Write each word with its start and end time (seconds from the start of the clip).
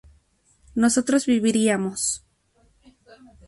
nosotros 0.73 1.27
viviríamos 1.27 2.25